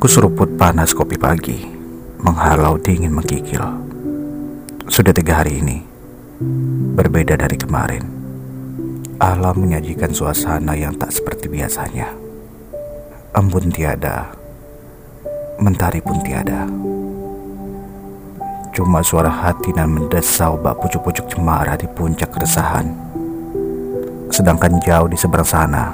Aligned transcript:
Kuseruput 0.00 0.56
panas 0.56 0.96
kopi 0.96 1.20
pagi 1.20 1.60
Menghalau 2.24 2.80
dingin 2.80 3.12
menggigil 3.12 3.60
Sudah 4.88 5.12
tiga 5.12 5.44
hari 5.44 5.60
ini 5.60 5.84
Berbeda 6.96 7.36
dari 7.36 7.60
kemarin. 7.60 8.08
Alam 9.20 9.68
menyajikan 9.68 10.16
suasana 10.16 10.72
yang 10.72 10.96
tak 10.96 11.12
seperti 11.12 11.52
biasanya. 11.52 12.16
Embun 13.36 13.68
tiada 13.68 14.32
Mentari 15.60 16.00
pun 16.00 16.16
tiada. 16.24 16.64
Cuma 18.72 19.04
suara 19.04 19.28
hati 19.28 19.76
dan 19.76 19.92
mendesau 19.92 20.56
bak 20.64 20.80
pucuk-pucuk 20.80 21.28
cemara 21.28 21.76
di 21.76 21.84
puncak 21.84 22.32
keresahan. 22.32 22.88
Sedangkan 24.32 24.80
jauh 24.80 25.12
di 25.12 25.20
seberang 25.20 25.44
sana 25.44 25.92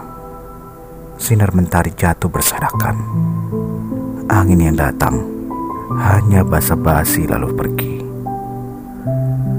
Sinar 1.19 1.51
mentari 1.59 1.91
jatuh 1.91 2.31
berserakan 2.31 3.27
Angin 4.27 4.59
yang 4.59 4.75
datang 4.75 5.23
hanya 6.03 6.43
basa-basi 6.43 7.31
lalu 7.31 7.55
pergi. 7.55 7.95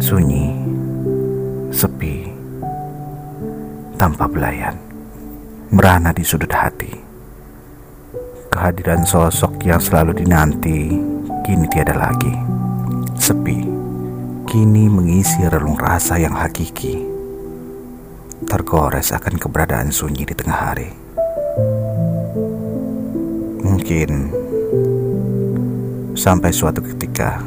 Sunyi, 0.04 0.52
sepi, 1.72 2.28
tanpa 3.96 4.28
belayan, 4.28 4.76
merana 5.72 6.12
di 6.12 6.28
sudut 6.28 6.52
hati. 6.52 6.92
Kehadiran 8.52 9.08
sosok 9.08 9.56
yang 9.64 9.80
selalu 9.80 10.20
dinanti 10.20 11.00
kini 11.48 11.66
tiada 11.72 11.96
lagi. 11.96 12.36
Sepi, 13.16 13.64
kini 14.52 14.92
mengisi 14.92 15.48
relung 15.48 15.80
rasa 15.80 16.20
yang 16.20 16.36
hakiki. 16.36 17.08
Tergores 18.44 19.16
akan 19.16 19.40
keberadaan 19.40 19.96
sunyi 19.96 20.28
di 20.28 20.36
tengah 20.36 20.60
hari. 20.60 20.92
Mungkin 23.64 24.47
Sampai 26.18 26.50
suatu 26.50 26.82
ketika 26.82 27.38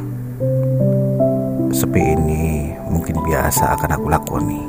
Sepi 1.74 2.14
ini 2.14 2.70
mungkin 2.86 3.18
biasa 3.18 3.74
akan 3.74 3.98
aku 3.98 4.06
lakoni. 4.06 4.62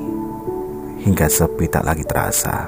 Hingga 1.05 1.30
sepi 1.30 1.69
tak 1.69 1.85
lagi 1.85 2.02
terasa. 2.02 2.66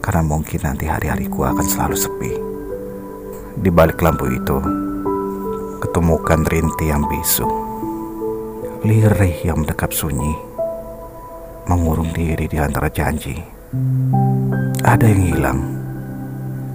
Karena 0.00 0.24
mungkin 0.24 0.64
nanti 0.64 0.88
hari-hariku 0.88 1.44
akan 1.44 1.66
selalu 1.68 1.96
sepi. 2.00 2.32
Di 3.60 3.68
balik 3.68 4.00
lampu 4.00 4.32
itu 4.32 4.56
Ketemukan 5.84 6.40
rinti 6.48 6.88
yang 6.88 7.04
bisu. 7.04 7.44
Lirih 8.88 9.44
yang 9.44 9.60
mendekap 9.60 9.92
sunyi. 9.92 10.32
Mengurung 11.68 12.16
diri 12.16 12.48
di 12.48 12.56
antara 12.56 12.88
janji. 12.88 13.36
Ada 14.80 15.04
yang 15.04 15.22
hilang. 15.28 15.60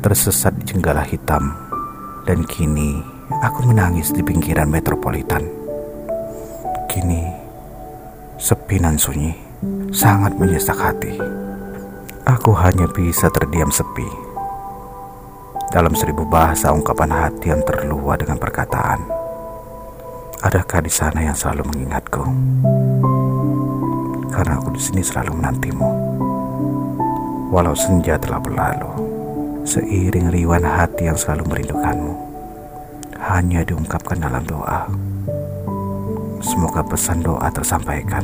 Tersesat 0.06 0.54
di 0.62 0.70
jenggala 0.70 1.02
hitam 1.02 1.67
dan 2.28 2.44
kini 2.44 3.00
aku 3.40 3.64
menangis 3.72 4.12
di 4.12 4.20
pinggiran 4.20 4.68
metropolitan. 4.68 5.48
Kini 6.92 7.24
sepi 8.36 8.84
dan 8.84 9.00
sunyi 9.00 9.32
sangat 9.96 10.36
menyesak 10.36 10.76
hati. 10.76 11.16
Aku 12.28 12.52
hanya 12.60 12.92
bisa 12.92 13.32
terdiam 13.32 13.72
sepi. 13.72 14.04
Dalam 15.72 15.96
seribu 15.96 16.28
bahasa 16.28 16.76
ungkapan 16.76 17.16
hati 17.16 17.48
yang 17.48 17.64
terluah 17.64 18.20
dengan 18.20 18.36
perkataan. 18.36 19.00
Adakah 20.44 20.84
di 20.84 20.92
sana 20.92 21.24
yang 21.24 21.36
selalu 21.36 21.64
mengingatku? 21.72 22.24
Karena 24.36 24.60
aku 24.60 24.76
di 24.76 24.82
sini 24.84 25.00
selalu 25.00 25.32
menantimu. 25.40 25.90
Walau 27.56 27.74
senja 27.74 28.20
telah 28.20 28.44
berlalu 28.44 29.18
seiring 29.68 30.32
riuhan 30.32 30.64
hati 30.64 31.12
yang 31.12 31.20
selalu 31.20 31.44
merindukanmu 31.52 32.27
hanya 33.26 33.66
diungkapkan 33.66 34.22
dalam 34.22 34.44
doa. 34.46 34.86
Semoga 36.44 36.86
pesan 36.86 37.26
doa 37.26 37.50
tersampaikan. 37.50 38.24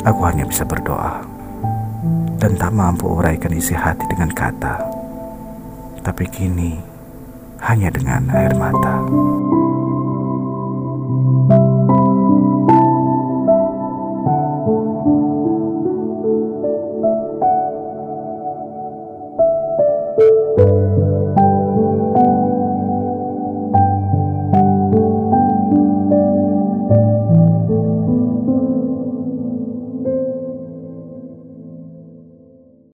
Aku 0.00 0.24
hanya 0.24 0.48
bisa 0.48 0.64
berdoa 0.64 1.20
dan 2.40 2.56
tak 2.56 2.72
mampu 2.72 3.04
uraikan 3.04 3.52
isi 3.52 3.76
hati 3.76 4.08
dengan 4.08 4.32
kata. 4.32 4.80
Tapi 6.00 6.24
kini 6.32 6.80
hanya 7.60 7.92
dengan 7.92 8.24
air 8.32 8.56
mata. 8.56 9.04